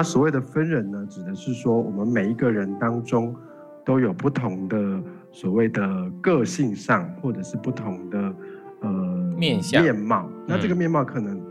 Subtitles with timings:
[0.00, 3.36] 他所谓的分人呢，指的是说我们每一个人当中
[3.84, 4.98] 都有不同的
[5.30, 8.34] 所谓的个性上，或者是不同的
[8.80, 8.90] 呃
[9.36, 10.26] 面相面貌。
[10.46, 11.44] 那这个面貌可能、嗯、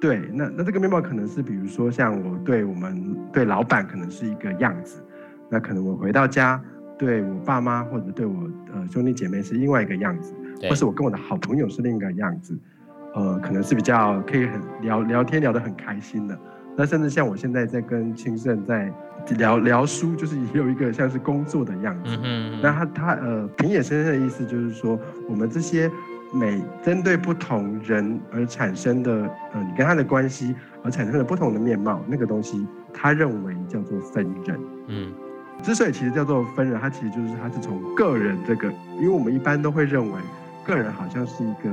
[0.00, 5.04] 对，那那这个面貌可能是比如说像我对我们对老板可能是一个样子，
[5.50, 6.58] 那可能我回到家
[6.96, 10.34] 对我爸妈或者对我呃兄弟姐妹是另外一个样子，
[10.70, 12.58] 或是我跟我的好朋友是另一个样子。
[13.14, 16.36] 呃，可能是比较可以很聊聊天聊得很开心的，
[16.76, 18.92] 那甚至像我现在在跟清盛在
[19.38, 22.10] 聊聊书，就是也有一个像是工作的样子。
[22.22, 22.60] 嗯嗯。
[22.62, 25.90] 那他他呃平野先生的意思就是说，我们这些
[26.32, 29.12] 每针对不同人而产生的
[29.52, 34.60] 呃你跟他的关系而产生的不同的面貌，那个东西他认为叫做分人。
[34.88, 35.12] 嗯。
[35.62, 40.18] 之所以其实叫做分人，他其实就是他是从个人这个，因为我们一般都会认为
[40.66, 41.70] 个人好像是一个。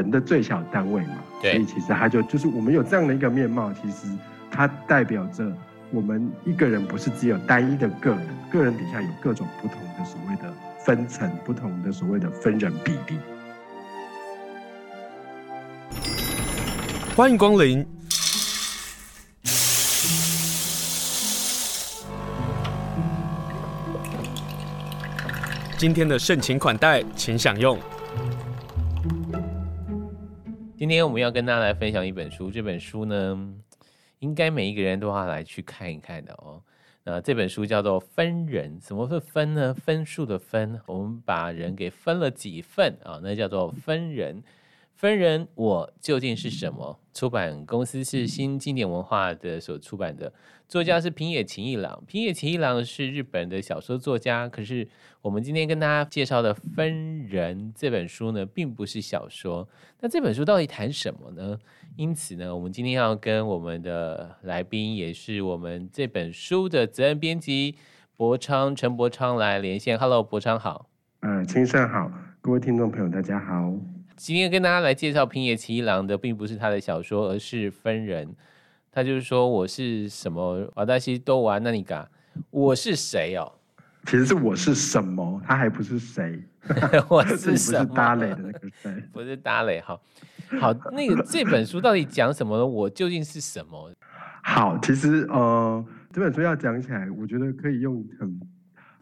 [0.00, 4.06] 人的最小单位嘛，所以其实它就就是我们有这样的一个面貌，其实
[4.50, 5.44] 它代表着
[5.90, 10.52] 我们一个人不是只有单一的个人，个人底下有各种不同的所谓的
[10.84, 13.18] 分层，不同的所谓的分人比例。
[17.14, 17.86] 欢迎光临，
[25.76, 27.78] 今天的盛情款待，请享用。
[30.82, 33.54] 今天我们要跟大家来分享一本书，这本书呢，
[34.18, 36.60] 应该每一个人都要来去看一看的哦。
[37.04, 39.72] 那这本书叫做《分人》，怎么会分呢？
[39.72, 43.20] 分数的分，我们把人给分了几份啊？
[43.22, 44.42] 那叫做分人。
[44.94, 46.98] 分人，我究竟是什么？
[47.12, 50.32] 出版公司是新经典文化的所出版的，
[50.68, 52.02] 作家是平野晴一郎。
[52.06, 54.88] 平野晴一郎是日本的小说作家，可是
[55.20, 59.68] 我们今天跟大家介绍的《分人》这本书呢，并不是小说。
[60.00, 61.58] 那这本书到底谈什么呢？
[61.96, 67.74] 因此呢，我们今天要跟我们的来宾，也是我们这本书的责任编辑
[68.16, 69.98] 柏昌陈柏昌来连线。
[69.98, 70.88] Hello，柏昌好。
[71.20, 72.10] 嗯，青盛好，
[72.40, 73.74] 各位听众朋友大家好。
[74.22, 78.32] 今天跟大家来介绍平野奇一郎的，并不是他的小说，而是分人。
[78.92, 80.64] 他就是说，我是什么？
[80.76, 82.08] 瓦达西多瓦那尼嘎，
[82.50, 83.50] 我是谁哦？
[84.06, 85.42] 其实是我是什么？
[85.44, 86.40] 他还不是谁？
[87.10, 87.84] 我是什么？
[87.84, 89.02] 不是搭雷的那个谁？
[89.12, 89.80] 不是搭雷。
[89.80, 90.00] 好，
[90.60, 92.64] 好，那个这本书到底讲什么呢？
[92.64, 93.90] 我究竟是什么？
[94.44, 98.40] 好，其实呃，这本书要讲起来，我觉得可以用很，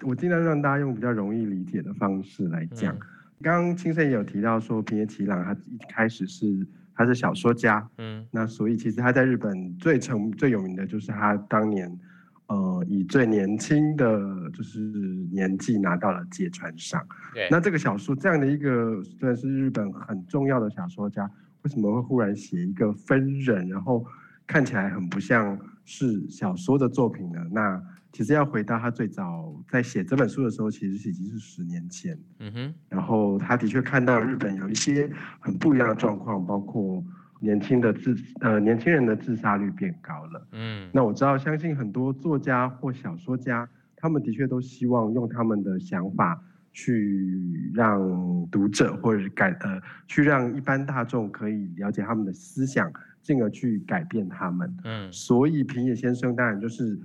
[0.00, 2.94] 我尽量让大家用比较容易理解的方式来讲。
[2.94, 3.00] 嗯
[3.42, 6.46] 刚刚青盛也有提到说，平野启朗他一开始是
[6.94, 11.90] 他是小说家，嗯，那所以其实他在日本最成最有名的就是他当年，
[12.48, 14.20] 呃，以最年轻的
[14.52, 14.78] 就是
[15.32, 17.02] 年纪拿到了芥川赏。
[17.32, 21.30] 对，那这个小说这样的一个算是日本很重要的小说家，
[21.62, 24.04] 为什么会忽然写一个分人，然后
[24.46, 27.40] 看起来很不像是小说的作品呢？
[27.50, 32.18] 那其实要回到他最早在写这本书的时候，其实已经是十年前。
[32.40, 32.74] 嗯哼。
[32.88, 37.02] 然后他的确看到日本有一些很不一样的状况，包括
[37.38, 40.48] 年轻的自呃年轻人的自杀率变高了。
[40.52, 40.90] 嗯。
[40.92, 46.42] 那我知道，相信很多作家或小说家，他们的确都希望用他们的想法
[46.72, 48.00] 去让
[48.50, 52.92] 读者或者是改呃去让一般大众可以了解他们的思想，
[53.22, 54.76] 进而去改变他们。
[54.82, 55.12] 嗯。
[55.12, 56.98] 所以平野先生当然就是。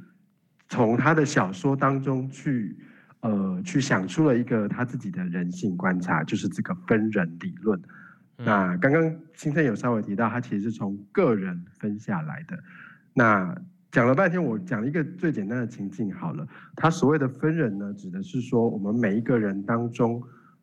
[0.68, 2.76] 从他的小说当中去，
[3.20, 7.80] 呃，去想出了一个他自己的人性观察，就是这个分人理论。
[8.38, 12.58] 嗯、那刚刚青生有稍微提到，他其实是从个人分下来的。
[13.14, 13.56] 那
[13.92, 16.48] 讲了半天，我讲一个最简单的情境好了。
[16.76, 20.22] 他所谓的分人呢，指的是说我们每一个人当中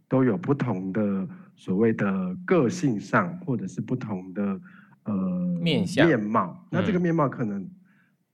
[0.08, 4.60] 都有不同的所谓的个性上，或者是不同的
[5.04, 5.14] 呃
[5.60, 6.66] 面相面貌。
[6.70, 7.64] 那这个面貌可能。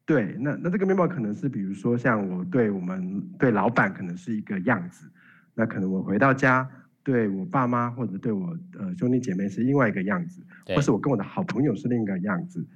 [0.08, 5.06] 对，那那这个面貌可能是，比如说像我对我们对老板可能是一个样子，
[5.54, 6.66] 那可能我回到家
[7.02, 10.40] 对我爸妈或者对我呃兄弟姐妹是另外一个样子，
[10.74, 12.66] 或是我跟我的好朋友是另一个样子，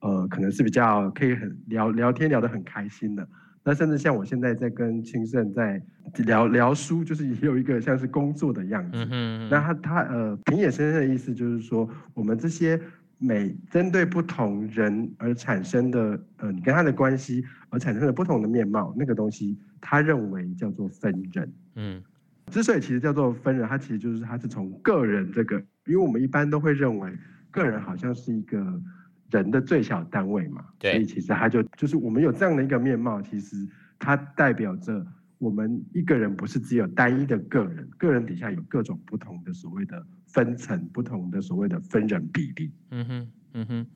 [0.00, 3.24] 呃，可能是比较可以很聊聊天聊得很开心的。
[3.62, 5.80] 那甚至像我现在在跟清盛在
[6.24, 9.06] 聊聊书，就是也有一个像是工作的样子。
[9.48, 12.80] 那他他呃平野先生的意思就是说，我们这些。
[13.20, 21.52] 每针对不同人而产生的，呃，你跟他的关系而产生的不同的面貌，那个东西，他认为叫做分人。
[21.76, 22.02] 嗯，
[22.46, 27.12] 之所以其实叫做分人，他其实就是他是从个人这个，因为我们一般都会认为
[27.50, 28.82] 个人好像是一个
[29.30, 33.56] 人的最小单位嘛，对，所以其实他就就是我们有这样的一个面貌，其实
[33.98, 35.06] 它代表着。
[35.40, 42.70] 我们一个人不是只有单一的个人，个人底下有各种不同的所谓的分层，不同的所谓的分人比例。
[42.90, 43.86] 嗯哼，嗯哼，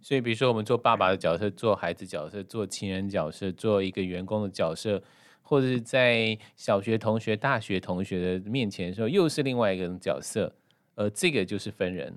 [0.00, 5.02] 所以，比如说我们做爸爸的角色，做孩子角色，做情人角色，做一个员工的角色，
[5.42, 10.54] 或者是在小学同学、大学同学的面前的时候，又是另外一个人角色，
[10.94, 12.12] 呃，这个就是分人。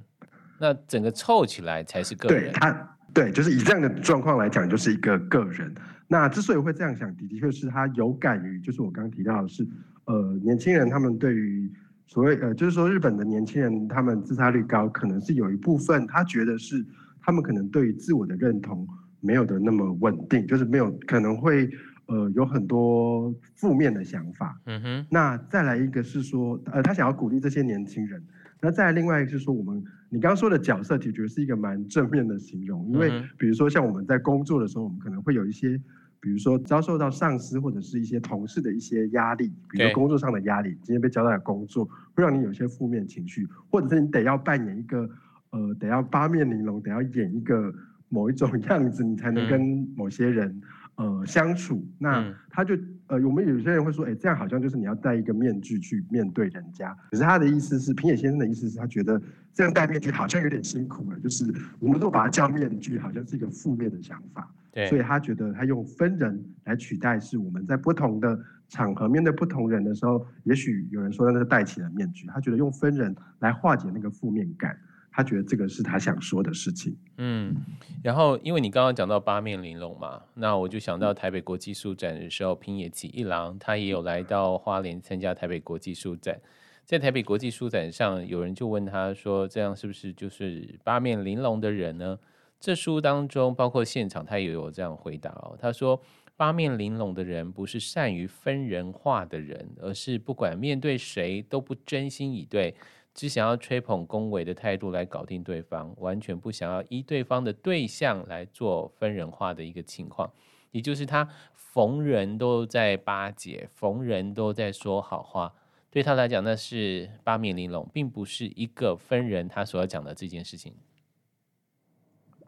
[0.59, 2.43] 那整个凑起来才是个人。
[2.43, 5.73] 对他，对，就是以这样的状况来讲，就是一个个人。
[6.07, 9.67] 那之所以会这样想，的的确是他有感于，就是我刚刚提到的是，
[10.05, 11.71] 呃，年轻人他们对于
[12.11, 16.85] 所谓呃，就是说日本的年轻人他们自杀率高，可能是有一部分他觉得是
[17.21, 18.85] 他们可能对于自我的认同
[19.21, 21.71] 没有的那么稳定，就是没有可能会
[22.07, 24.59] 呃有很多负面的想法。
[24.65, 25.05] 嗯哼。
[25.09, 28.21] 那再来一个是说，呃，他想要鼓励这些年轻人。
[28.59, 35.79] 那再来另外一个是说，我们你刚刚说的角色，其实是一个蛮正面的形容，因为比如说像我们在工作的时候，我们可能会有一些，
[36.21, 41.83] 比如说遭受到上司或者是一些同事的一些压力，比如说工作上的压力，今天被交代的工作
[42.13, 45.09] 会让你有一些负面情绪，或者是你得要扮演一个，
[45.49, 47.73] 呃，得要八面玲珑，得要演一个
[48.07, 49.59] 某一种 样子，你才能跟
[49.95, 50.61] 某些人。
[50.95, 52.75] 呃，相处，那他就
[53.11, 56.97] 呃，我们有些人会说，哎，这样好像就是你要戴一个面具去面对人家。
[57.09, 59.21] 可是他的意思是，平野先生的意思是他觉得
[59.53, 64.49] 这样戴面具好像有点辛苦了，就是我们都把它叫面具，好像是一个负面的想法。
[64.71, 74.73] 对，所以他觉得他用分人来取代，是我们在不同的场合面对不同人的时候，也许有人说那是戴起了面具，他觉得用分人来化解那个负面感。
[75.11, 76.97] 他觉得这个是他想说的事情。
[77.17, 77.53] 嗯，
[78.01, 86.39] 然后因为你刚刚讲到八面玲珑嘛，那我就想到台北国际书展的时候，平野启一郎他也有来到花莲参加台北国际书展。
[86.85, 92.17] 在台北国际书展上，有人就问他说：“这样是不是就是八面玲珑的人呢？”
[92.59, 95.57] 这书当中包括现场，他也有这样回答哦。
[95.59, 96.01] 他说
[96.35, 102.73] ：“八面玲珑的人不是善于分人化的人，而是不管面对谁都不真心以对。”
[103.13, 110.31] 只想要吹捧恭维的态度来搞定对方，完全不想要依对方的对象来做分人化的一个情况，
[110.71, 115.53] 也就是他逢人都在巴结，逢人都在说好话，
[115.89, 120.73] 对他来讲那是八面玲珑，并不是一个分人他所要讲的这件事情。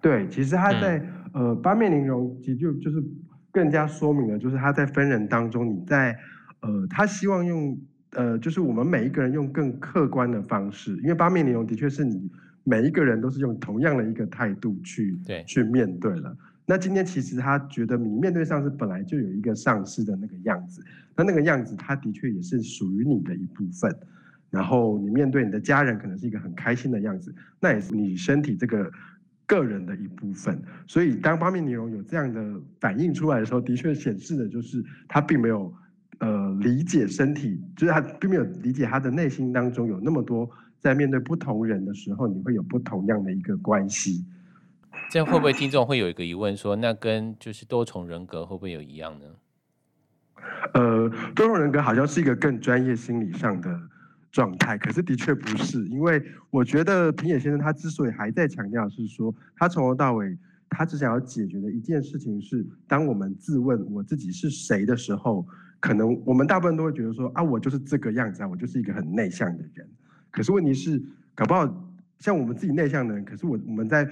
[0.02, 0.98] 对，其实他在、
[1.34, 3.04] 嗯、呃八面玲珑，其实就就是
[3.52, 6.18] 更加说明了，就是他在分人当中，你在
[6.62, 7.78] 呃他希望用。
[8.16, 12.30] 呃，就是我们每一个人用更客观的方式，因为八面玲珑的确是你
[12.64, 16.36] 每一个人都是用同样的一个态度去对去面对了。
[16.66, 20.82] 那今天其实他觉得你面对上司本来就有一个上司的那个样子，
[21.16, 23.94] 那那个样子他的确也是属于你的一部分。
[24.50, 28.92] 然后你面对你的家人可能是一个很开心的样子，那也是你身体这个
[29.48, 30.62] 个人的一部分。
[30.86, 35.74] 所以当八面玲珑有这样的反应出来的时候，的确显示的就是他并没有。
[36.54, 44.26] 呃，理解身体，就是他并没有理解他的内心当中有那么多，在面对不同人的时候，你会有不同样的一个关系。
[45.10, 49.26] 这样会不会听众会有一个疑问说，那跟就是多重人格会不会有一样呢？
[50.74, 53.80] 呃，多重人格好像是一个更专业心理上的
[54.32, 60.38] 状态，可是的确不是，因为我觉得平野先生他之所以还在强调是说，他从头到尾
[60.70, 65.46] 他只想要解决的一件事情是，当我们自问我自己是谁的时候。
[65.84, 69.86] 可能我们大部分都会觉得说啊，我就是这个样子啊，我就是一个很内向的人。
[70.32, 70.98] 可是问题是，
[71.36, 74.08] 搞不好像我们自己内向的人，可是我我们在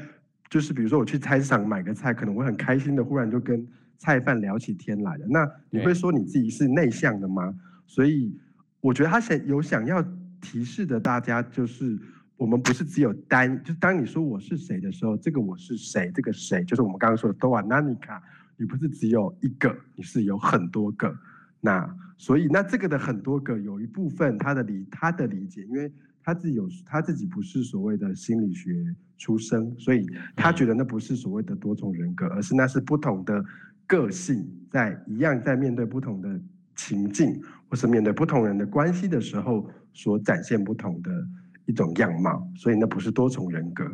[0.50, 3.66] 就是比如说我去菜市场买个菜，可能我很开心的，忽然就跟
[3.98, 5.26] 菜贩聊起天来了。
[5.30, 7.56] 那你会说你自己是内向的吗？
[7.88, 8.38] 所以
[8.82, 10.06] 我觉得他想有想要
[10.42, 11.98] 提示的大家，就是
[12.36, 18.20] 我们不是只有单，就当你说我是谁的时候，这个我是谁，这个谁就是我们刚刚说的 Doa Nanika，
[18.58, 21.16] 你不是只有一个，你是有很多个。
[21.64, 21.88] 那
[22.18, 25.92] 所以那这个的很多个有一部分他的理他的理解，因为
[26.24, 28.84] 他自己有他自己不是所谓的心理学
[29.18, 33.46] 出身，所以他觉得那不是所谓的多重人格，而是那是不同的
[33.86, 36.42] 个性在一样在面对不同的
[36.76, 37.40] 情境
[37.70, 41.12] 或是面对不同人的关系的时候所展现不同的
[41.68, 43.86] 一种样貌，所以那不是多重人格。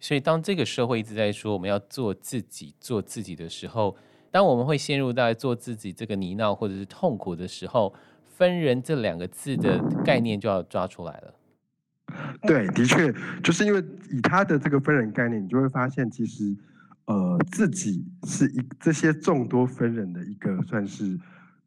[0.00, 3.96] 所以当这个社会一直在说我们要做自己做自己的时候。
[4.30, 7.92] 当我们会陷入到做自己这个泥淖或者是痛苦的时候，
[8.28, 11.34] 分人这两个字的概念就要抓出来了。
[12.42, 16.56] 对，的确，就是因为以他的这个分人概念，你就会发现，其实
[17.06, 21.18] 呃，自己是一这些众多分人的一个算是，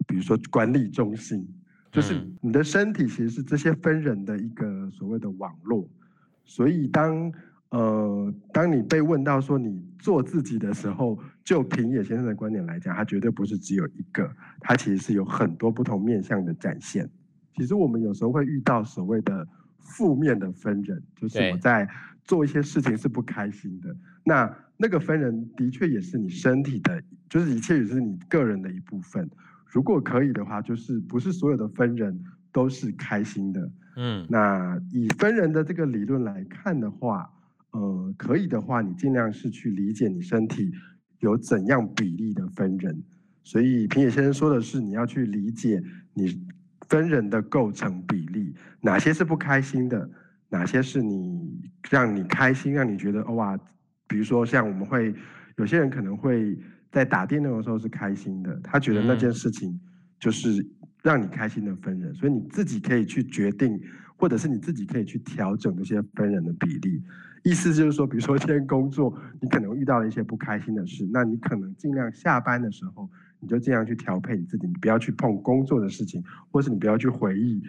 [0.08, 1.48] 比如说管理中心，
[1.92, 5.88] 就是你的身体其实是这些分人的一个所谓的网络，
[6.46, 7.32] 所以当。
[7.74, 17.10] 呃，当你被问到说你做自己的时候，就平野先生的观点来讲，他绝对不是只有一个，他其实是有很多不同面向的展现。
[17.56, 19.48] 其实我们有时候会遇到所谓的
[19.80, 21.90] 负面的分人，就是我在
[22.24, 23.96] 做一些事情是不开心的。
[24.24, 29.28] 那那个分人的确也是你身体的，就是一切也是你个人的一部分。
[29.66, 33.72] 如果可以的话，就是不是所有的分人都是开心的。
[33.96, 37.28] 嗯，那以分人的这个理论来看的话，
[37.74, 40.72] 呃，可以的话，你尽量是去理解你身体
[41.20, 43.04] 有怎样比例的分人。
[43.44, 46.42] 所以平野先生说的是，你要去理解你
[46.88, 50.10] 分人的构成比例，哪些是不开心的，
[50.50, 53.60] 哪些是你让你开心，让你觉得哇。
[54.06, 55.16] 比如说，像我们会
[55.58, 56.56] 有些人可能会
[56.92, 59.80] 在打电动的时候是开心的，他觉得那件事情
[60.20, 60.64] 就是
[61.02, 63.82] 让你开心的分人，所以你自己可以去决定，
[64.16, 67.02] 或者是你自己可以去调整这些分人的比例。
[67.44, 73.10] 意思就是说，比如说今天工作你可能遇到了一些不开心的事，那你可能尽量下班的时候
[73.40, 77.62] 你就尽量去调配你自己，你不要去碰工作的事情，或是你不要去回忆，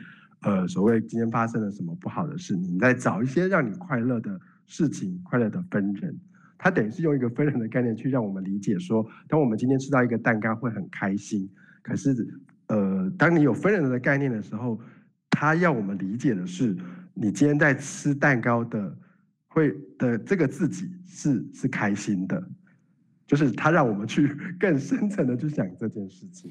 [0.42, 6.16] 呃，所谓今天发生了什么不好的事，你再找一些让你快乐的事情，快乐的分人。
[6.56, 11.50] 他等于是用一个分人的概念去让我们理解说，当我们今天吃到一个蛋糕会很开心，
[11.82, 12.14] 可是，
[12.68, 14.80] 呃，当你有分人的概念的时候，
[15.28, 16.74] 他要我们理解的是，
[17.12, 18.96] 你今天在吃蛋糕的
[19.54, 22.42] 会的这个自己是是开心的，
[23.26, 24.26] 就是他让我们去
[24.60, 26.50] 更深层的去想这件事情，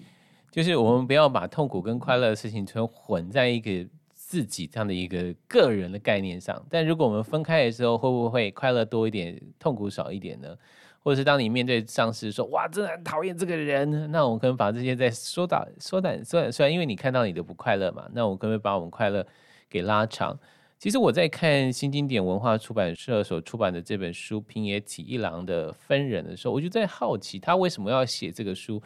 [0.49, 3.87] 就是我们不要把痛苦跟快乐的事情全混在一个。
[4.15, 10.57] 自己这样的一个个人的概念上，但如果我们分开的时候，会不会快乐多一点，痛苦少一点呢？
[11.03, 19.23] 或者是当你面对上司说“哇，真的很讨厌这个人”，那我们可能把这些再缩短、缩短、缩短虽然，因为你看到你的不快乐嘛，那我可不可以把我们快乐
[19.69, 20.39] 给拉长？
[20.83, 28.83] 其实我在看新经典文化出版社所出版的这本书平野启一郎的《分人》的时候，我就在好奇他为什么要写这个书。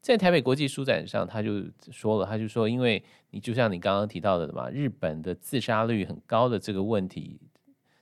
[0.00, 7.40] 在台北国际书展上，他就说了，他就说，因为你就像你刚刚提到的嘛，日本的自杀率很高的这个问题，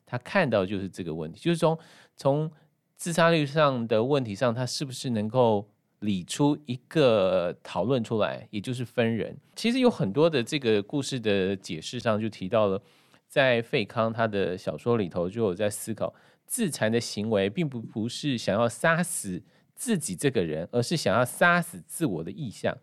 [0.05, 1.79] 他看到就是这个问题，就是从
[2.17, 2.51] 从
[2.97, 5.67] 自杀率上的问题上，他是不是能够
[6.01, 9.35] 理出一个讨论出来，也就是分人。
[9.57, 12.81] 其实有很多的这个故事的解释上就提到了，
[13.29, 16.13] 在费康他的小说里头就有在思考，
[16.47, 19.43] 自残的行为并不不是想要杀死。
[19.81, 22.77] 自己这个人，而是想要杀死自我的意向，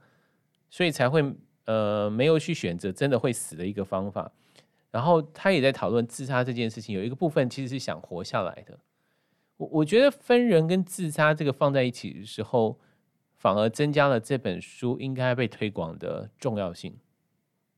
[0.70, 1.22] 所以才会
[1.66, 4.32] 呃没有去选择真的会死的一个方法。
[4.92, 8.80] 然后他也在讨论自杀这件事情，有一个部分其实是想活下来的。
[9.58, 12.80] 我我觉得分人跟自杀这个放在一起的时候，
[13.34, 16.98] 反而增加了这本书应该被推广的重要性。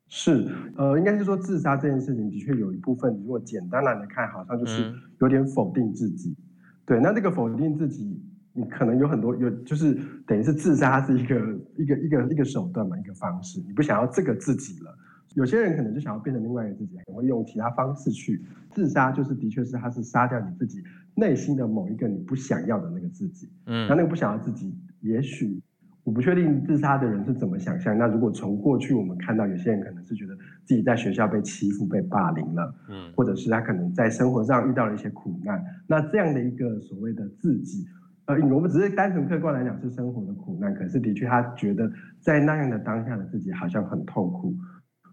[0.07, 6.29] 是，呃，应该是说自杀这件事情的确有一部分，如果简单来看，好像就是有点否定自己。
[6.29, 6.43] 嗯、
[6.85, 8.21] 对，那这个否定自己。
[8.59, 9.95] 你可能有很多有，就是
[10.25, 11.35] 等于是自杀是一个
[11.75, 13.61] 一个一个一个手段嘛，一个方式。
[13.67, 14.97] 你不想要这个自己了，
[15.35, 19.11] 有些人可能就想要变成另外一个自己，可能会用其他方式去自杀。
[19.11, 20.81] 就是的确是他是杀掉你自己
[21.13, 23.47] 内心的某一个你不想要的那个自己。
[23.67, 25.61] 嗯，那那个不想要自己，也许
[26.07, 27.97] 我不确定自杀的人是怎么想象。
[27.97, 30.33] 那如果从过去我们看到有些人可能是觉得
[30.63, 37.85] 自己在学校被欺负、被霸凌了，嗯，或者是他可能在生活上遇到了一些苦难，那这样的一个所谓的自己。
[38.23, 44.55] 呃，我们只是单纯客观来讲是生活的苦难，可是的确他觉得在那样的当下的自己好像很痛苦，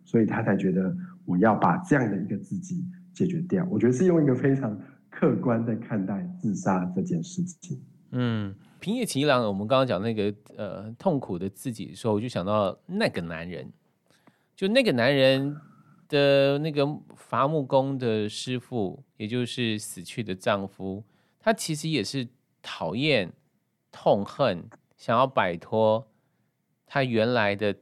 [0.04, 0.96] 所以他才觉得
[1.26, 3.66] 我要把这样的一个自己解决掉。
[3.68, 4.78] 我觉得是用一个非常
[5.10, 7.82] 客观的看待自杀这件事情。
[8.16, 13.72] 嗯，平野启一郎，我们刚刚讲那个呃痛苦的自己的时候，我就想到那个男人，
[14.54, 15.58] 就那个男人
[16.06, 16.86] 的那个
[17.16, 21.02] 伐木工的师傅，也就是死去的丈夫，
[21.40, 22.28] 他其实也是。
[22.66, 23.30] 讨厌、
[23.92, 24.64] 痛恨，
[24.96, 26.08] 想要摆脱
[26.86, 27.76] 他原来的，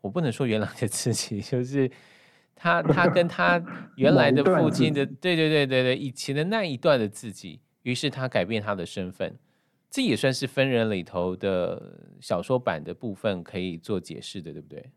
[0.00, 1.90] 我不能说原来的自己， 就是
[2.54, 3.60] 他他跟他
[3.96, 9.36] 原来的父亲的，对对对对对，以前的那一段的自己，于是他改变他的身份，
[9.94, 14.90] 这也算是分人里头的小说版的部分可以做解释的，对不对？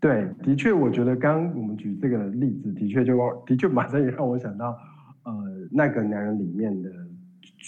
[0.00, 3.16] 对，的确，我觉得刚刚我们举这个例子，的确就
[3.46, 4.76] 的确马上也让我想到，
[5.22, 5.32] 呃，
[5.70, 6.90] 那个男人里面的。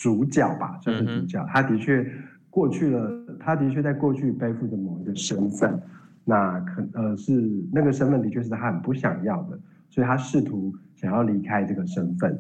[0.03, 2.07] 主角吧，算是主角，他的确
[2.51, 3.11] 过去了，
[3.41, 5.81] 他的确在过去背负着某一个身份，
[6.23, 7.33] 那可呃是
[7.73, 12.37] 那个身份的确是他很不想要的，所以他试图想要离开这个身份。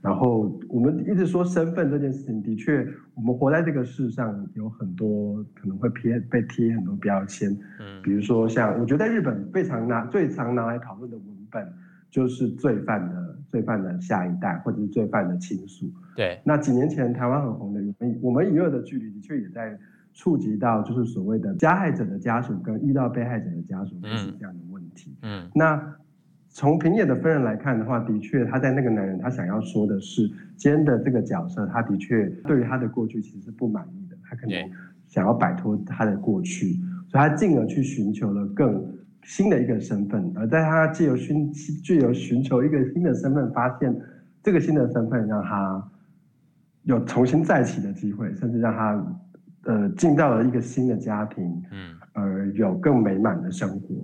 [0.00, 7.50] 然后我们一直说身份这件事情，的确我们活在这个世上有很多可能会贴被贴很多标签，
[7.80, 11.66] 嗯，比如说像我觉得在日本非常拿最常拿来讨论的文本
[12.10, 13.28] 就是罪犯的。
[13.50, 15.90] 罪犯的下一代，或者是罪犯的亲属。
[16.14, 19.74] 对，那几年前台湾很红的，我们我们与恶的距离的确也在
[20.12, 25.16] 触及到，就是所谓的加害者的家属跟遇到被害者的家属，是这样的问题。
[25.22, 25.96] 嗯，嗯那
[26.58, 34.68] 从平野的分人来看的话，的确他在那个男人他想要说的是，今天的这个角色，他的确对于他的过去其实是不满意的，他可能
[35.06, 36.72] 想要摆脱他的过去，
[37.06, 38.84] 所以他进而去寻求了更
[39.22, 43.96] 新的一个身份，而在他借由寻借由寻求一个新的身份，发现
[44.42, 45.88] 这个新的身份让他
[46.82, 49.06] 有重新再起的机会，甚至让他
[49.62, 53.94] 呃进到了一个新的家庭，嗯，而有更美满的生活。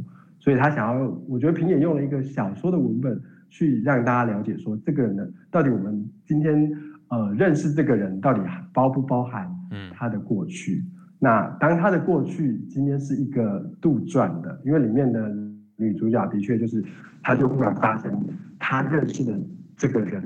[0.45, 6.71] 所以他想要，我觉得平野用了一个小说的文本去让大家了解说，这个人呢，到底我们今天
[7.09, 10.85] 呃认识这个人到底包不包含嗯他的过去？
[10.85, 15.35] 嗯、那当他的过去今天是一个杜撰的，因为里面的
[15.77, 16.85] 女主角的确就是，
[17.23, 18.13] 他就忽然发现
[18.59, 19.33] 他认识的
[19.79, 20.23] 这个人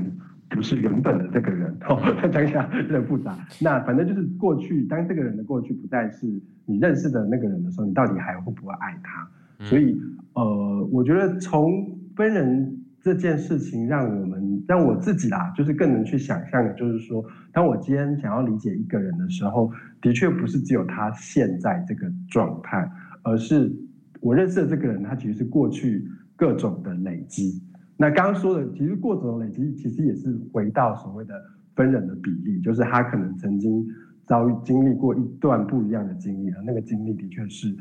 [0.48, 1.96] 不是原本的这个人， 哦，
[2.32, 3.38] 讲一下有点复杂。
[3.60, 6.26] 那反正就是过去，当这个人的过去不再是
[6.66, 9.30] 你认识的那个人的时候，你到底还会不会爱他？
[9.60, 10.00] 所以，
[10.34, 19.68] 呃，我觉得从分人这件事情，让我们让我自己啦，就是更能去想象的，就是说，当我今天想要理解一个人的时候，
[20.00, 22.88] 的确不是只有他现在这个状态，
[23.22, 23.74] 而是
[24.20, 27.60] 我认识的这个人，他其实是过去各种的累积。
[27.96, 31.34] 那刚刚说的，其实过程累积，其实也是回到所谓的
[31.74, 33.84] 分人的比例，就是他可能曾经
[34.24, 37.74] 遭遇经历过一段不一样的经历，而那个经历的确是。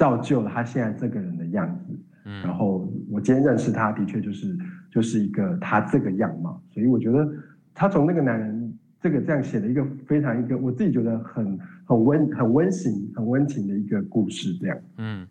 [0.00, 4.56] 造就了他现在这个人的样子，嗯，然后我今天认识他的确就是
[4.90, 7.28] 就是一个他这个样貌，所以我觉得
[7.74, 14.78] 他从那个男人这个这样写的一个非常一个我自己觉得很很温很温馨很温情的一个故事，这样。
[14.96, 15.28] 嗯，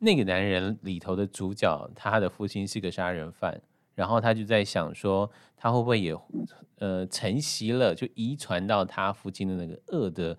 [0.00, 3.56] 那个男人里头的主角，他的父亲是个杀人犯，
[3.94, 6.12] 然后他就在想说，他会不会也
[6.80, 10.36] 呃承袭了，就遗传到他父亲的那个恶的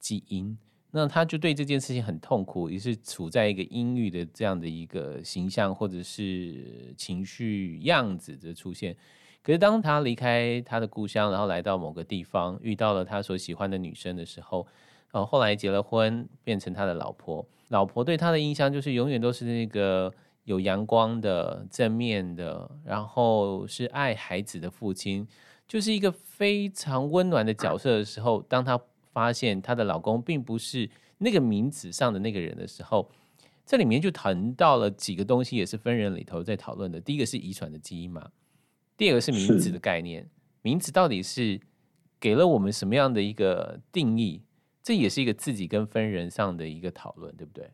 [0.00, 0.58] 基因。
[0.92, 8.96] 那他就对这件事情很痛苦，也是处在一个阴郁的这样的一个形象或者是情绪样子的出现。
[9.42, 14.66] 可是当他离开他的故乡，然后来到某个地方，遇到了他所喜欢的女生的时候，
[15.12, 17.46] 哦，后来结了婚，变成他的老婆。
[17.68, 25.28] 老婆对他的印象就是永远都是那个有阳光的、正面的，然后是爱孩子的父亲，
[25.68, 28.80] 就是一个非常温暖的角色的时候，当他。
[29.12, 33.10] 发现她的老公并不是那个名字上的那个人的时候，
[33.66, 37.00] 这里面就谈到了几个东西，也是分人里头在讨论的。
[37.00, 38.30] 第一个是遗传的基因嘛，
[38.96, 40.28] 第二个是名字的概念，
[40.62, 41.60] 名字到底是
[42.18, 44.42] 给了我们什么样的一个定义？
[44.82, 47.70] 这也是一个自己跟分人上的一个讨论，对不对？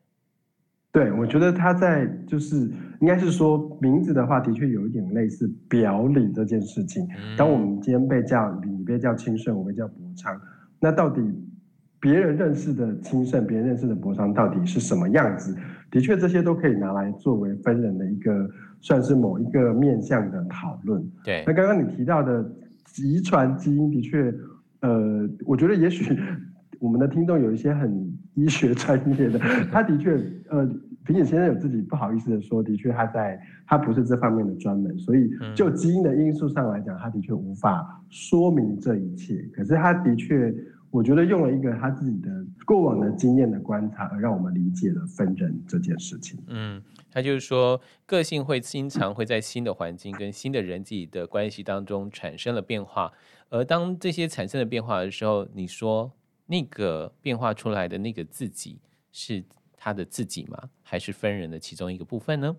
[0.90, 2.70] 对，我觉得他在就是
[3.00, 7.06] 应该是说名字的话，的确有一点类似表里这件事情。
[7.36, 10.40] 当我们今天被叫你被叫清顺，我被叫博昌。
[10.80, 11.22] 那到底
[12.00, 15.56] 别人认识的清盛，别人认识的博商到底是什么样子？
[15.90, 18.48] 的确，这些都可以拿来作为分人的一个，
[18.80, 21.02] 算是某一个面向的讨论。
[21.24, 21.42] 对。
[21.46, 22.44] 那刚刚你提到的
[22.98, 24.34] 遗传基因，的确，
[24.80, 26.18] 呃，我觉得也许
[26.80, 29.38] 我们的听众有一些很医学专业的，
[29.70, 30.18] 他的确，
[30.50, 30.68] 呃。
[31.06, 39.40] 平野先生有自己不好意思的说，的确他在他不是这方面的专门，所以就基因的因素上来讲，他的确无法说明这一切。
[39.54, 40.52] 可是他的确，
[40.90, 46.38] 我觉得用了一个他自己的过往的经验的观察，而让我们理解了分人这件事情。
[46.48, 53.12] 嗯，他就是说，个性会经常会在新的环境跟新的人际的关系当中产生了变化，
[53.48, 56.10] 而当这些产生了变化的时候，你说
[56.46, 58.80] 那个变化出来的那个自己
[59.12, 59.44] 是。
[59.86, 60.60] 他的自己吗？
[60.82, 62.56] 还是分人的其中一个部分呢？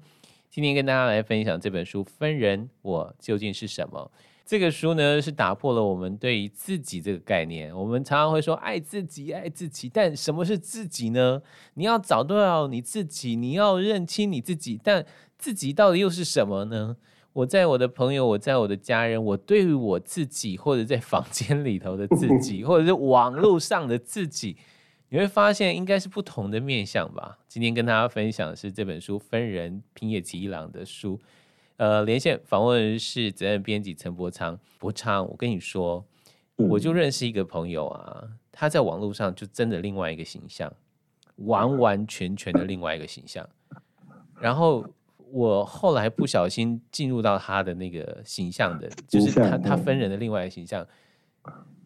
[0.49, 4.09] 今天跟大家来分享这本书《分人我究竟是什么》。
[4.45, 7.77] 这个书呢，是打破了我们对于自己这个概念。
[7.77, 11.41] 我们常常会说爱自己，爱自己，但什么是自己呢？
[11.73, 15.05] 你要找到你自己，你要认清你自己，但
[15.37, 16.95] 自己到底又是什么呢？
[17.33, 24.55] 我在我的朋友，我在我的家人，我对于我自己，或者在房间里头的自己， 或者是网络上的自己。
[25.09, 27.39] 你会发现应该是不同的面相吧。
[27.47, 31.19] 今天跟大家分享的是这本书《分人》，平野吉一郎的书。
[31.77, 34.59] 呃，连线访问人是责任编辑陈伯昌。
[34.77, 36.03] 伯昌，我跟你说，
[36.55, 40.73] 我就认识一个朋友啊，他在网络上就真的另外一个形象，
[41.37, 43.47] 完完全全的另外一个形象。
[44.41, 44.85] 然后
[45.31, 50.85] 我后来不小心进入到他的那个形象的，就是他他分人的另外一个形象，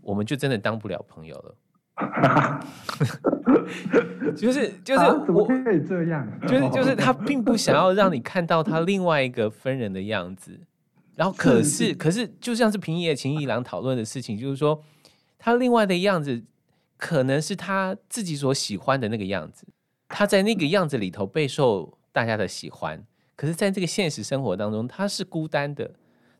[0.01, 1.55] 我们就真的当不了朋友了。
[4.35, 6.27] 就是就是我怎么可以这样？
[6.47, 10.59] 就是就是他并不想要让你看到他另外一个分人的样子，
[11.15, 14.81] 然后可是可是就像是平野晴一郎讨论的事情，就是说
[15.37, 16.43] 他另外的样子
[16.97, 19.67] 可能是他自己所喜欢的那个样子，
[20.07, 23.03] 他在那个样子里头备受大家的喜欢，
[23.35, 25.91] 可是在这个现实生活当中，他是孤单的，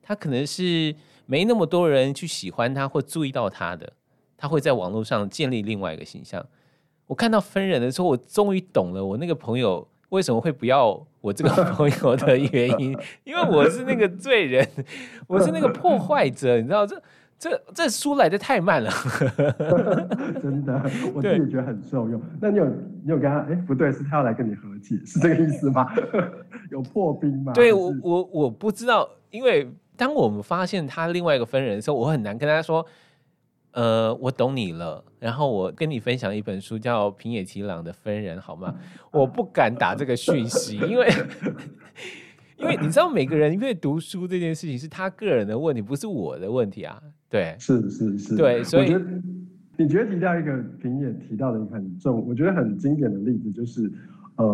[0.02, 3.94] 他可能是没那么多人去喜欢他或注意到他的，
[4.42, 6.44] 他会在网络上建立另外一个形象。
[7.06, 14.68] 我看到分人的时候，我终于懂了我那个朋友为什么会不要我这个 朋友的原因，因为我是那个罪人，
[15.28, 17.00] 我是那个破坏者，你知道这。
[17.42, 18.92] 这这书来的太慢了，
[20.40, 20.80] 真的，
[21.16, 22.22] 我自己觉得很受用。
[22.40, 23.40] 那你有你有跟他？
[23.50, 25.92] 哎，不对，是他要来跟你和解，是这个意思吗？
[26.70, 27.52] 有破冰吗？
[27.54, 32.86] 对我我我不知道，因为当我们发现他另外一个分人的时候，我很难跟他说，
[33.74, 35.04] 呃，我懂你了。
[35.20, 38.76] 然后我跟你分享一本书，叫平野启朗的分人，好吗？
[39.12, 41.08] 我不敢打这个讯息，因为。
[42.58, 47.02] 因为你知道，每个人因为读书这件事情是他个人的问题，不是我的问题啊。
[47.28, 48.96] 对，是是是，对，所以
[49.78, 53.92] 你觉得提到一个平野提到的一个很重，我觉得很经典的例子就是，
[54.36, 54.46] 呃，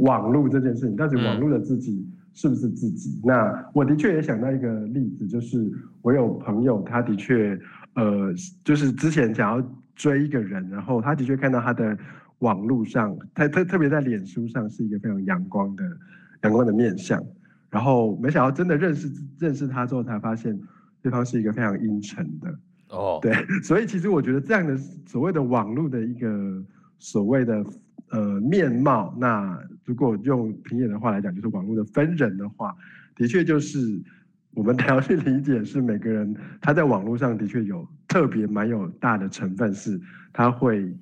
[0.00, 3.22] 网络这件事情，到底网络的自己是不是自己？
[3.24, 5.66] 嗯、那我的确也想到一个例子，就是
[6.02, 7.58] 我有朋友，他的确，
[7.96, 8.32] 呃，
[8.62, 11.96] 就是之前想要追一个人，然后他的确看到他的
[12.38, 15.82] 网络上，他特特别在脸书上是一个非常阳光的
[16.42, 17.22] 阳光的面相。
[17.68, 20.58] 然后没想到真的认识认识他之后，才发现
[21.02, 22.48] 对方是一个非常阴沉的
[22.90, 23.22] 哦，oh.
[23.22, 26.62] 对， 所以其实我觉得这样的所谓的网络的一个
[26.98, 27.64] 所谓的
[28.10, 32.74] 呃面貌，那如果用平野的话来讲，就是网络的分人的话，
[33.14, 34.00] 的确就是
[34.56, 40.00] 我们得要去理解，是每个人他在网络上的确有特别蛮有大的成分，是
[40.32, 40.96] 他会。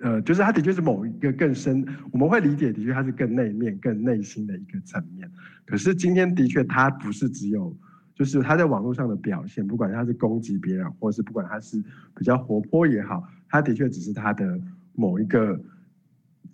[0.00, 5.28] 呃，就是他的确是某一个更深，我们会理解的确他是更内面、更内心的一个层面。
[5.66, 7.76] 可是今天的确他不是只有，
[8.14, 11.82] 就是他在网络上的表现，不管他是攻击别人，或是不管他是
[12.14, 14.56] 比较活泼也好，他的确只是他的
[14.94, 15.60] 某一个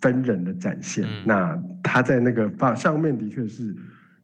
[0.01, 1.05] 分人的展现。
[1.05, 3.75] 嗯、那他在那个放上面的确是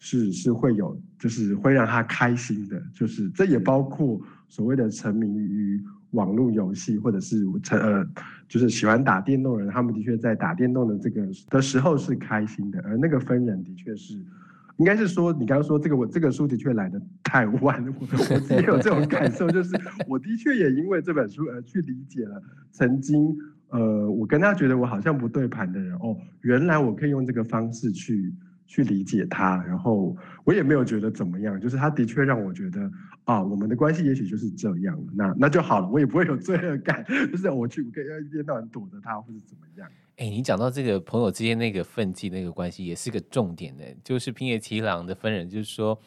[0.02, 5.82] 是是会有，就是会让他开心的，就是这也包括所谓的沉迷于。
[6.12, 8.06] 网络游戏，或者是成呃，
[8.46, 14.16] 就是喜欢打电动人，他们的确在打电动的这个的时候是开心的，而那个分人的确是，
[14.76, 19.74] 应该是说你刚刚说这个我这个书的确来得太晚，我我自己有这种感受，就是
[20.06, 23.34] 我的确也因为这本书而去理解了曾经
[23.70, 28.34] 呃，我跟他觉得我好像不对盘的人哦，原来我可以用这个方式去。
[28.72, 32.90] 去理解他，然后我也没有觉得怎么样，就是他的确让我觉得
[33.26, 39.92] 啊，我们的关系也许就是这样了，那那就好了，我也不会有罪恶感，就是我去我可以要一天到晚躲着他，或者怎么样。
[40.16, 46.00] 哎，你讲到这个朋友之间那个分际那个关系，也是个重点的，就是平野启朗的分人，就是说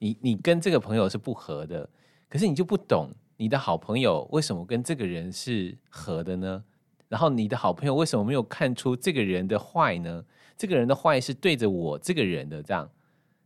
[0.00, 1.88] 你你跟这个朋友是不合的，
[2.28, 6.64] 可是你就不懂你的好朋友为什么跟这个人是合的呢？
[7.08, 10.24] 然后你的好朋友为什么没有看出这个人的坏呢？
[10.58, 12.90] 这个人的坏是对着我这个人的，这样，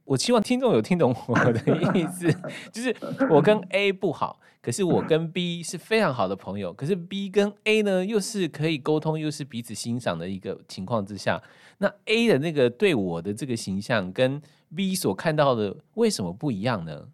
[0.05, 1.61] 我希望听众有听懂我的
[1.95, 2.27] 意思，
[2.73, 2.97] 就是
[3.31, 11.43] 我跟 A 不好，可是我跟 B 是非常好的朋友，可是 B 跟 A 呢又是可以沟通，又是彼此欣赏的一个情况之下，
[11.79, 14.41] 那 A 的那个对我的这个形象跟
[14.75, 17.09] B 所看到的为什么不一样呢？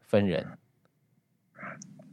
[0.00, 0.58] 分人。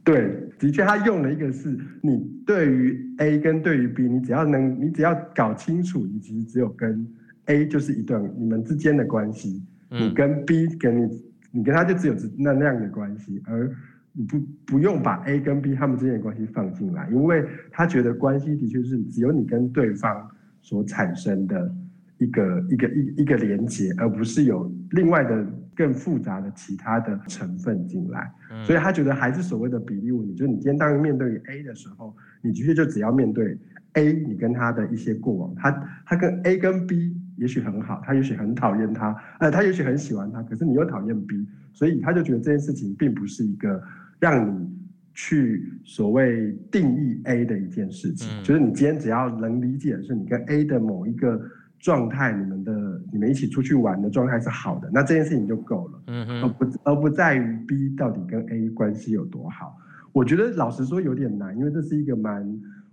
[0.06, 2.16] 对，的确，他用了一个是你
[2.46, 7.04] 对于 A 跟对于 B，你只要能，你只要搞清楚，你其实只有跟
[7.46, 13.68] A 就是一段你们之间的关系，嗯、你跟 B 跟你，你跟他就只有那那样的关系，而
[14.12, 20.30] 你不不用把 A 跟 B 他们之间的关系放进来，因为他觉得关系的确是只有你跟对方
[20.62, 21.74] 所产生的
[22.18, 25.44] 一个一个一一个连接，而不是有另外的。
[25.76, 28.32] 更复杂的其他的成分进来，
[28.64, 33.58] 所以他觉得还是所谓的比例问题，就是你今天当面对于 A 的时候，你的确就只要面对
[33.92, 35.70] A，你跟他的一些过往，他
[36.06, 43.82] 他跟 A 跟 B 也许很好，他也许很讨厌他，呃，他也许很喜欢他，可是你又讨厌 B，所以他就觉得这件事情并不是一个
[44.18, 44.66] 让你
[45.12, 51.38] 去所谓定义 A 的一件事情，就是你今天只要能理解的是你跟 A 的某一个。
[51.78, 59.76] 状态，你们的你们一起出去玩的状态是好的，那这件事情就够了，嗯哼，而不而不在于 B 到底跟 A 关系有多好。
[60.12, 62.42] 我觉得老实说有点难，因为这是一个蛮，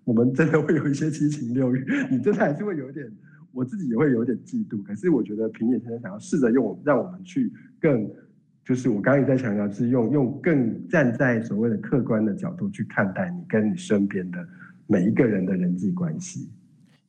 [0.04, 3.10] 我们真的会有一些七情六欲， 你真的还是会有点，
[3.54, 4.84] 我自己也会有点嫉妒。
[4.84, 8.12] 可是我觉得平野先生想要试着用让我们去更，
[8.66, 14.46] 就是我刚刚也在强调，是用用更站在所谓的客观的角度去看待你跟你身边的
[14.86, 16.50] 每一个人的人际关系。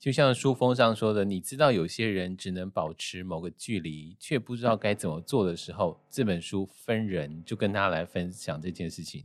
[0.05, 9.25] 就像书封上说的，你知道有些人只能保持某个距离，却不知道该怎么做的时候，这本书分人就跟他来分享这件事情。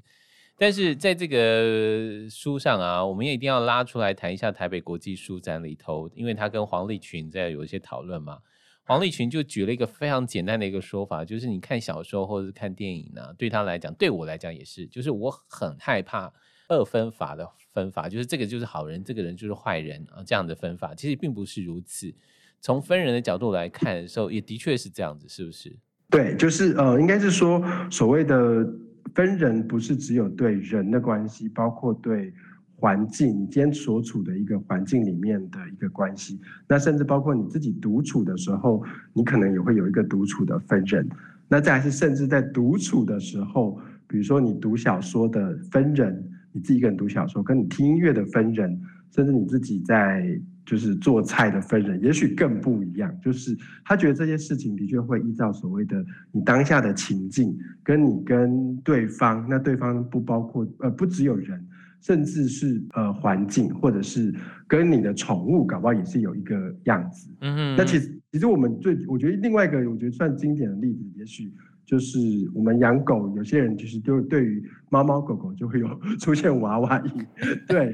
[0.57, 8.37] 但是在这个书上啊，我们也一定要拉出来谈一下台北国际书展里头，因为他跟黄立群在有一些讨论嘛。
[8.85, 16.31] 黄立群就举了一个非常简单的一个说法，就是你看小说或者是看电影呢、对他来讲，对我来讲也是，就是我很害怕
[16.69, 22.13] 二分法的分法，就是这个就是好人，这个人就是坏人啊，这样的分法其实并不是如此。
[22.61, 25.75] 从分人的角度来看的时候，也的确是这样子，是不是？
[26.09, 28.67] 对，就是呃，应该是说所谓的
[29.13, 32.33] 分人，不是只有对人的关系，包括对
[32.75, 41.07] 环境，你今天所处的一个环境里面的一个关系，那甚至包括你自己独处的时候，你可能也会有一个独处的分人。
[41.47, 48.79] 那再来是，甚至在独处的时候，比如说你读小说的分人，你自己一个人读小说，跟你听音乐的分人，
[49.15, 50.39] 甚至你自己在。
[50.65, 53.11] 就是做菜的分人，也许更不一样。
[53.23, 61.59] 就是他觉得这些事情的确会依照所谓的你当下的情境，跟你跟对方，那对方不包括呃不只有人，
[62.01, 64.31] 甚至是呃环境，或者是
[64.67, 67.31] 跟你的宠物，搞不好也是有一个样子。
[67.41, 67.75] 嗯哼。
[67.75, 71.51] 那其实其实我们最我觉得另外一个我觉得算经典的例子，也许
[71.89, 72.19] 就是
[72.53, 75.87] 我们养狗，有些人其实就对于猫猫狗狗就会有
[76.21, 77.25] 出现娃娃音，
[77.67, 77.91] 对，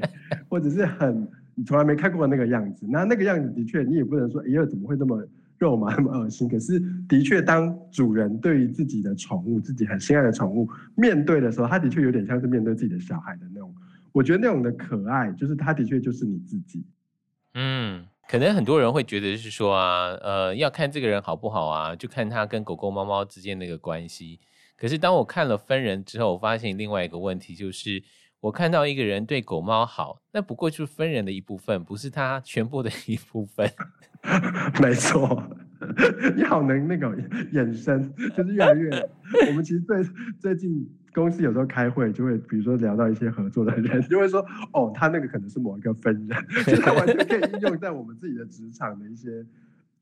[0.50, 1.26] 或者是很。
[1.58, 6.46] 你从来没看过那个样子，那那个样子的确，你也不能说，哎呀，怎么会那么肉麻，那么恶心？
[6.46, 6.78] 可是
[7.08, 13.74] 的确，当主人对于自己的宠物，自己很心爱的宠物面对的时候，他的确有点像是面对自己的小孩的那种。
[14.12, 16.84] 我觉得那种的可爱，就是他的确就是你自己。
[17.54, 24.40] 嗯，可能很多人会觉得是说啊，呃，要看这个人好不好啊，就看他跟狗狗、猫猫之间那个关系。
[24.76, 28.02] 可是当我看了分人之后，我发现另外一个问题就是。
[28.40, 33.68] 我看到一个人对狗猫好，那不过就是分人的一部分，不是他全部的一部分。
[34.80, 35.42] 没错，
[36.36, 37.16] 你好能那个
[37.52, 38.90] 眼神， 就是越来越。
[39.48, 40.04] 我们其实最
[40.38, 49.44] 最近公司有时候开会，就会比如说聊到一些合作的人， 就会说哦，他那个可能是某一个分人，就是他完全可以应用在我们自己的职场的一些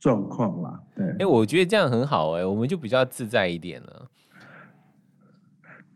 [0.00, 0.80] 状况啦。
[0.94, 4.10] 对，哎、欸，我觉得这样很好、欸，哎，我们就比较自在一点了。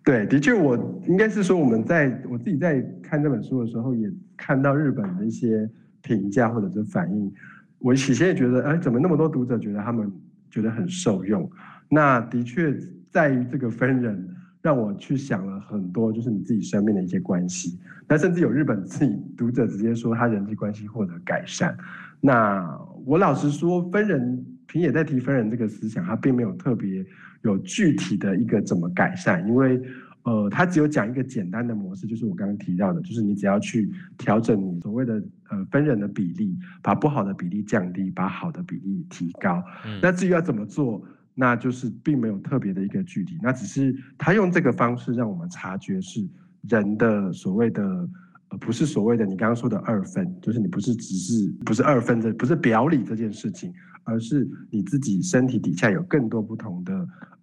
[0.04, 5.68] 对，的确，我应该是说，我们在我自己在看这本书的时候，也看到日本的一些
[6.00, 7.30] 评价或者是反应。
[7.78, 10.10] 我起先也觉得，哎，怎么那么多读者觉得他们
[10.50, 11.50] 觉得很受用？
[11.88, 12.76] 那的确
[13.10, 14.28] 在于这个分人，
[14.62, 17.78] 让我去想了很多，就是你自己生命的一些关系。
[18.08, 21.76] 那甚至有日本自己读者直接说，他人际关系获得改善。
[22.20, 27.04] 那我老实说，分人平野在提分人这个思想，他并没有特别。
[27.42, 29.46] 有具体的一个怎么改善？
[29.46, 29.80] 因为，
[30.24, 33.88] 呃，他只有讲一个简单的模式，就是我刚刚提到的，就是你只要去
[34.18, 39.62] 调整你所谓的呃分人的比例，把不好的比例降低，把好的比例提高。
[39.86, 39.98] 嗯。
[40.02, 41.02] 那至于要怎么做，
[41.34, 46.26] 那就是并没有特别的一个具体，那只是他用这个方式让我们察觉是
[46.62, 48.08] 人的所谓的。
[48.50, 53.70] 呃不是所谓的你刚刚说的二分，就是你不是只是不是二分的，不是表里这件事情，
[54.04, 56.94] 而是你自己身体底下有更多不同的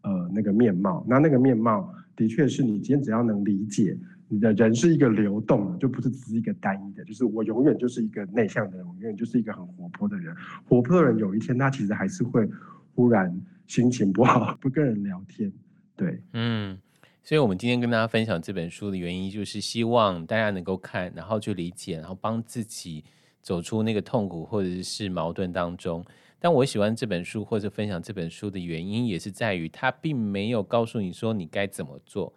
[0.02, 1.06] 呃那个面貌。
[1.08, 3.96] 那那个面貌的确是你今天只要能理解，
[4.40, 7.04] 的人是一个流动的，就不是只是一个单一的。
[7.04, 10.36] 就是我永远就是一个内向的人，我永远就是一个很活泼的人。
[10.68, 12.50] 活泼的人有一天他其实还是会
[12.94, 13.36] 忽然
[13.68, 15.52] 心情不好，不跟人聊天。
[15.96, 16.78] 对，嗯。
[17.28, 23.04] 所以，我们今天跟大家分享这本书的原因，就是希望大家能够看，然后去理解，然后帮自己
[23.42, 26.06] 走出那个痛苦或者是矛盾当中。
[26.38, 32.32] 但我喜欢这本书或者分享这本书的原因，也是在于它并没有告诉你说你该怎么做，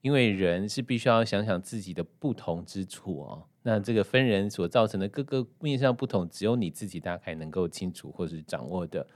[0.00, 3.46] 因为人是必须要想想自己的不同之处哦。
[3.62, 9.06] 那这个分人所造成的各个面向不同，只有你自己大概能够清楚或是掌握的。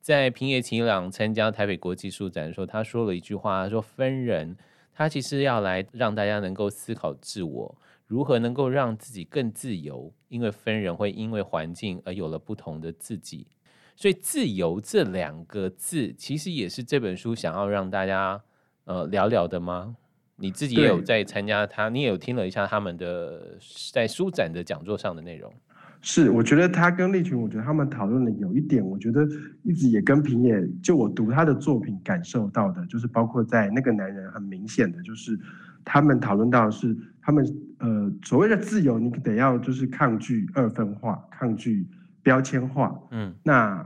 [0.00, 4.56] 在平野启朗参加台北国际书展的时候，他说了一句话，说：“分人，
[4.94, 13.48] 他其实要来让大家能够思考自我，如何能够让自己更自由，因为分人会因为环境而有了不同的自己。
[13.96, 18.40] 所以，自由这两个字，其实也是这本书想要让大家
[18.84, 19.96] 呃聊聊的吗？
[20.38, 23.58] 你自己也有在参加他，你也有听了一下他们的
[23.92, 25.52] 在书展的讲座上的内容。”
[26.00, 29.26] 是，我觉得他跟立群，我觉得他们讨论的有一点，我觉得
[29.64, 35.36] 一直也跟平野，就我读他的作品感受到的，就是包括在那个男人很明显的，就是
[35.84, 37.44] 他们讨论到的是他们
[37.80, 41.84] 呃所谓的自由，你得要就是抗拒二分化，抗拒
[42.22, 42.96] 标签化。
[43.10, 43.84] 嗯，那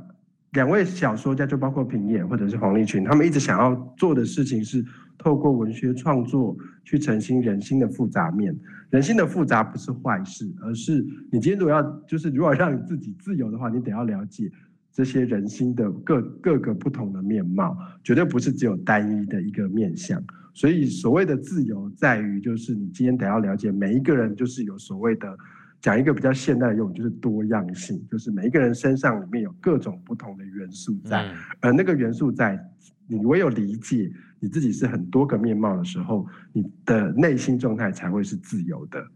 [0.50, 4.84] 两位小说家就包括平野或者是黄立群，他们一直想要做的事情是
[5.18, 8.56] 透过文学创作去澄清人心的复杂面。
[8.90, 14.50] 人心的复杂不是坏事，而是你今天如果要就是如果让你自己自由的话，你得要了解
[14.92, 20.22] 这些人心的各各个不同的面貌，绝对不是只有单一的一个面相。
[20.52, 25.34] 所以所谓的自由在于，就是你今天得要了解每一个人，就是有所谓的
[25.80, 32.62] 讲一个比较现代的用语，就是多样性，就是每一个人身上里面有各种不同的元素在，嗯、而那个元素在，
[33.06, 34.10] 你唯有理解
[34.40, 39.06] 你自己是很多个面貌的时候，你的内心状态才会是自由的。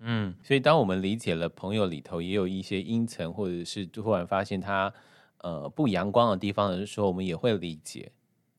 [0.00, 4.92] 嗯，所以当我们理解了朋友里头也有一些阴沉，或者是突然发现他
[5.38, 8.10] 呃不阳光的地方的时候，我们也会理解，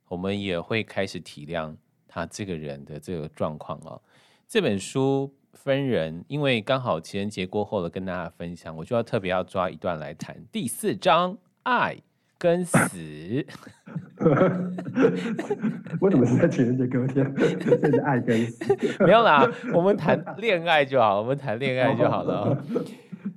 [0.07, 1.75] 我们也会开始体谅
[2.07, 4.01] 他这个人的这个状况哦。
[4.47, 11.97] 这本书分人，因为刚好情人节过后了，跟大家分享，我就要特别要抓一段来谈第四章爱
[12.43, 12.77] 跟死。
[16.01, 17.33] 我怎么是在情人节隔天？
[17.57, 18.65] 这是爱跟死？
[19.05, 22.57] 没有啦，我们谈恋爱就好，我们谈恋爱就好了，哦。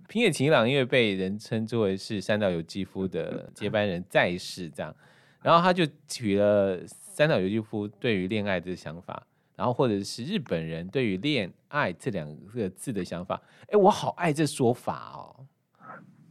[0.08, 4.92] 平野晴朗因为被人称之为是三岛由纪夫的接班人在世，这样，
[5.40, 9.22] 然后他就取了三岛由纪夫对于恋爱的想法，
[9.54, 13.40] 然后或者是日本人对于恋爱这两个字的想法。
[13.68, 15.46] 哎，我好爱这说法哦。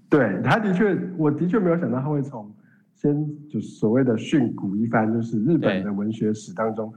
[0.10, 2.54] 对，他的确，我的确没有想到他会从。
[3.06, 6.92] 先就所谓的训诂一番，就是日本的文学史当中，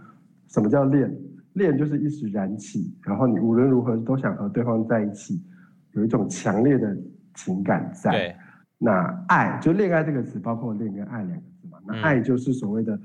[0.48, 1.14] 什么叫恋？
[1.52, 5.42] 恋就是一时燃起，然后你无论如何都想和对方在一起，
[5.92, 6.96] 有一种强烈的
[7.34, 8.10] 情感在。
[8.10, 8.36] 对
[8.78, 11.78] 那爱就恋爱这个词，包括恋跟爱两个字嘛。
[11.86, 12.98] 那爱就是所谓的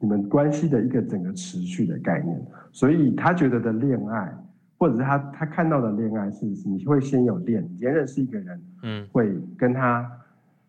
[0.00, 2.44] 你们关系的一个整个持续的概念。
[2.72, 4.34] 所以他觉得的恋爱，
[4.78, 10.10] 或者是他他看到的恋爱是，你会先有恋，你先认识一个人，嗯，会跟他。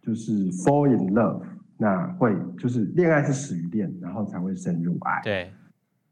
[0.07, 1.41] 就是 fall in love，
[1.77, 5.19] 那会就是恋爱是始于恋，然后才会深入爱。
[5.21, 5.51] 对，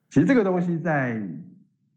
[0.10, 1.18] 其实这个东西在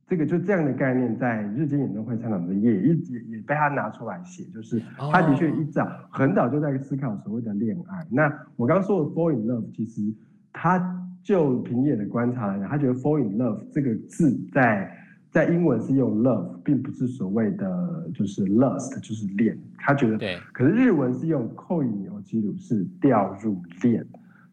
[0.06, 8.06] 这个就这样的概念，在日经演奏会参场也一也也被他拿出来写，就是他的确一早很早就在思考所谓的恋爱。
[8.08, 10.00] 那我刚刚说的 fall in love，其实
[10.52, 14.94] 他就平野的观察来讲，他觉得 fall in love 这个字在。
[15.30, 19.58] 在英文是用 love，并不是所谓的就是 lust，就是恋。
[19.76, 20.38] 他觉得，对。
[20.52, 24.06] 可是日文是用 koi ni ojiru，是掉入恋。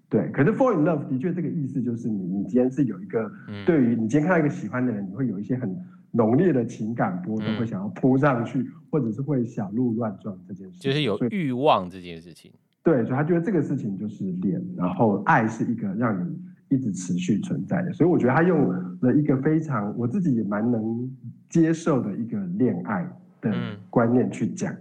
[0.09, 0.29] 对。
[0.31, 3.31] 可是 fall in love 的确这个意思就是你，你今天是有一个，
[3.65, 5.73] 对于你今天看到一个喜欢的人，你会有一些很
[6.11, 10.79] 浓烈的情感波动，会想要扑上去，或者是会小鹿乱撞这件事。
[10.79, 12.51] 就是有欲望这件事情。
[12.83, 16.38] 对，所以他觉得这个事情就是恋，然后爱是一个让你。
[16.69, 18.67] 一直持续存在的，所以我觉得他用
[19.01, 21.10] 了一个非常我自己也蛮能
[21.47, 23.08] 接受的一个恋爱
[23.39, 23.54] 的
[23.89, 24.73] 观念去讲。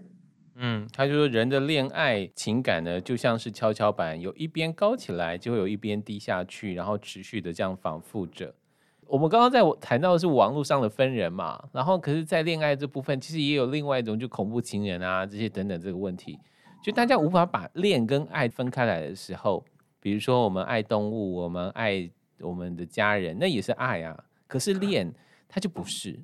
[0.56, 8.54] 嗯，嗯，他就说人的恋爱情感呢，就像是跷跷板，有一边高起来，就会有一边低下去，然后持续的这样反复着。
[9.06, 16.38] 我们刚刚在谈到的是网络上的分人嘛，然后可是，在恋爱这部分，其实也有另外一种，就恐怖情人啊这些等等这个问题，
[16.82, 19.62] 就大家无法把恋跟爱分开来的时候。
[20.04, 22.10] 比如说，我们爱动物，我们爱
[22.42, 24.14] 我们的家人，那也是爱啊。
[24.46, 25.10] 可是恋，
[25.48, 26.20] 它就不是。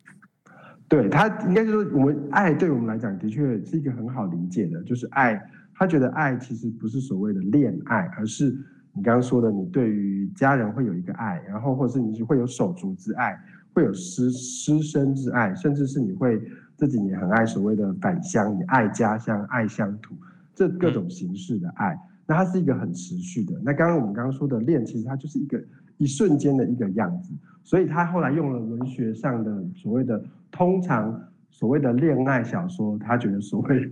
[0.86, 5.40] 对，他应该说，我们爱对我们来讲，的确是一个很好理解的，就是爱。
[5.74, 8.50] 他觉得爱其实不是所谓的恋爱，而是
[8.92, 13.34] 你刚刚说的，你对于家人会有一个爱，然后或者是你会有手足之爱，
[13.72, 16.38] 会有师师生之爱，甚至是你会
[16.76, 20.14] 这几年很爱所谓的返乡，你爱家乡，爱乡土，
[20.54, 21.94] 这各种形式的爱。
[21.94, 23.60] 嗯那它是一个很持续的。
[23.64, 25.60] 那刚刚我们刚刚说的恋，其实它就是一个
[25.96, 27.34] 一瞬间的一个样子。
[27.64, 33.90] 所以他后来用了文学上的所谓的通常所谓的恋爱小说，他觉得所谓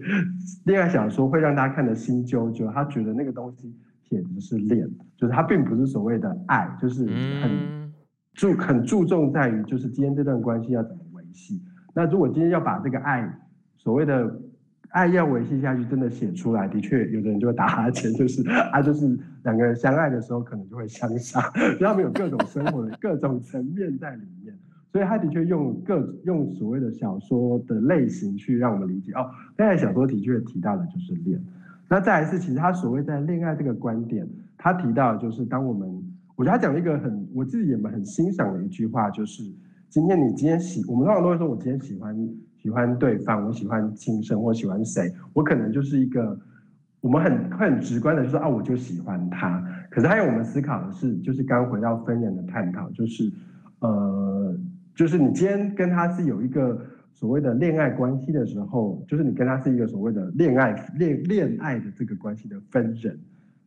[0.67, 2.71] 恋爱小说会让大家看得心揪揪。
[2.71, 3.75] 他觉得那个东西
[4.09, 7.07] 写的是恋，就是他并不是所谓的爱，就是
[7.43, 7.93] 很
[8.35, 11.61] 注很注重在于就是今天这段关系要怎么维系。
[11.93, 13.29] 那如果今天要把这个爱
[13.77, 14.41] 所谓的。
[14.91, 21.41] 爱要维系下去，真的写出来，的确有的人就会打哈欠，就是 啊，就是两个人相爱的时候，可能就会相杀，
[21.79, 24.55] 他们有各种生活的 各种层面在里面，
[24.91, 29.29] 所以他的确用各用所谓的小说的类型去让我们理解哦，
[29.59, 31.39] 恋爱小说的确提到的就是恋，
[31.89, 34.27] 那再来是其实他所谓在恋爱这个观点，
[34.57, 35.87] 他提到的就是当我们，
[36.35, 39.43] 我觉得他讲了一个很我自己也蛮很欣赏的一句话，就是
[39.91, 42.17] 今天你今天喜，我们通常都会说我今天喜欢。
[42.61, 46.39] 喜欢对方，我喜欢轻生，或喜欢谁，我可能就是一个，
[47.01, 49.65] 我们很很直观的就说啊，我就喜欢他。
[49.91, 53.33] 可是还有我们思考的是，就是刚回到分人的探讨，就是
[53.81, 54.55] 呃，
[54.95, 63.19] 就是你今天跟他是有一个所谓的恋爱关系的时候，就是你跟他是一个所谓的恋爱恋恋爱的这个关系的分人。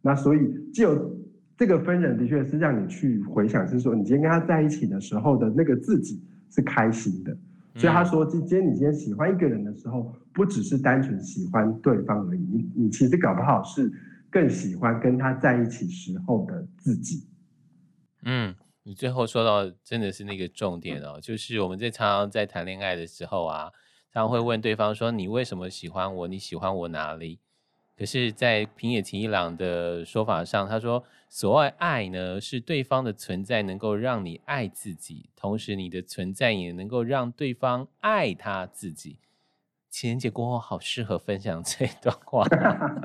[0.02, 1.16] 那所以就
[1.56, 7.36] 这个分人的确是让你去回想，是说你今天跟他在一起的时候的那个自己是开心的。
[7.76, 13.92] 所以他说，今天你今天喜欢一个人的时候，不只是单纯喜欢对方而已，你你其实搞不好是
[14.30, 17.28] 更喜欢跟他在一起时候的自己。
[18.24, 23.72] 嗯，你最后说到真的是那个重点哦，就是我们在常常在谈恋爱的时候啊，
[24.12, 26.28] 常常会问对方说：“你为什么喜欢我？
[26.28, 27.40] 你喜欢我哪里？”
[28.02, 39.20] 可是，在平野晴一郎的说法上，他说：“所谓爱呢，是对方的存在能够让你爱自己，同时你的存在也能够让对方爱他自己。”
[39.92, 42.44] 情人节过后，好适合分享这段话。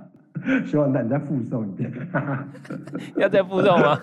[0.67, 1.93] 希望你再复诵一遍。
[3.21, 4.01] 要再复诵吗？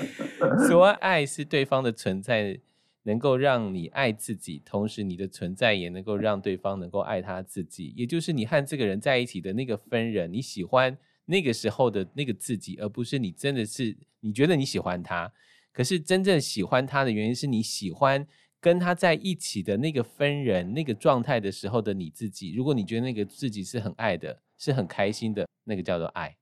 [0.66, 2.58] 所谓爱是对方的存在。
[3.04, 10.96] 能够让你爱自己，同时你的存在也能够让对方能够爱他自己，也就是你和这个人在一起的那个分人，你喜欢
[11.26, 15.32] 那个时候的那个自己，而不是你真的是你觉得你喜欢他，
[15.72, 18.24] 可是真正喜欢他的原因是你喜欢
[18.60, 22.54] 跟他在一起的那个分人那个状态的时候的你自己。
[22.54, 26.36] 如果你觉得那个自己是很爱的，是很开心的，那个叫做爱，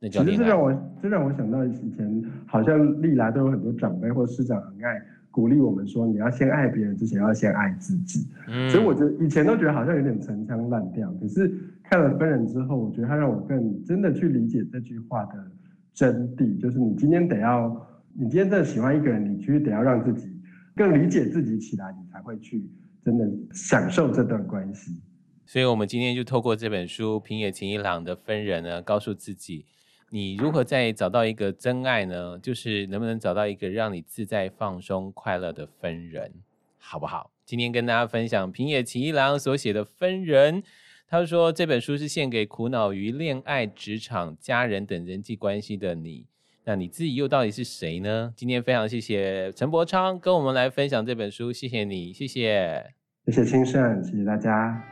[0.00, 0.36] 那叫恋爱。
[0.36, 5.00] 其实这让我这让我想到以前好像历来都有很多长辈或师长很爱。
[5.32, 8.28] 鼓励我们说，你要先爱别人之前，要先爱自己。
[8.48, 11.50] 嗯，所以我觉得以前都觉得好像有点陈腔滥调，可是
[11.82, 15.50] 看了分人之后，我觉得他让我更真的去理解这句话的
[15.94, 17.68] 真谛，就是你今天得要，
[18.12, 20.30] 你今天真的喜欢一个人，你其实得要让自己
[20.76, 22.62] 更理解自己起来，你才会去
[23.02, 25.00] 真的享受这段关系。
[25.46, 29.64] 所以，我们今天就透过这本书平野晴一郎的分人呢，告诉自己。
[30.14, 32.38] 你如何再找到一个真爱呢？
[32.38, 36.30] 就是能不能找到一个让你自在、放松、快乐的分人，
[36.78, 37.30] 好不好？
[37.46, 40.62] 今天跟大家分享平野启一郎所写的《分人》，
[41.08, 46.26] 他说这本书是献给苦恼于恋爱、职场、家人等人际关系的你。
[46.64, 48.34] 那你自己又到底是谁呢？
[48.36, 52.92] 今天非常谢谢陈柏昌跟我们来分享这本书，谢谢你，谢谢，
[53.24, 54.91] 谢谢清盛，谢谢大家。